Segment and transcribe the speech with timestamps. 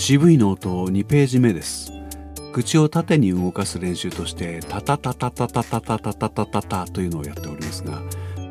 [0.00, 1.92] 渋いの音2ページ目です。
[2.54, 8.00] 口を縦に動かす練習としてタタタタタタタタタタタタというのをやっておりますが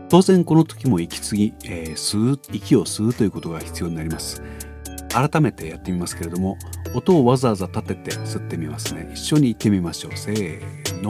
[0.10, 4.43] 当然この時も息継ぎ、えー、吸う息を吸うということが必要になります
[5.12, 6.55] 改めてやってみますけれども
[6.93, 11.09] 音をわざわざ立てて吸ってみますね一緒に行ってみましょうせーの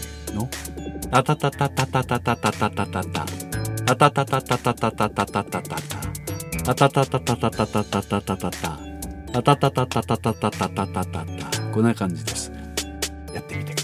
[0.33, 0.49] の？
[1.13, 3.25] あたたたたたたたたたたたた
[3.85, 5.77] あたたたたたたたたたたた
[6.67, 8.79] あたたたたたたたたたたたた
[9.33, 12.49] あたたたたたたたたたたたたこんな感じです
[13.33, 13.80] やってみて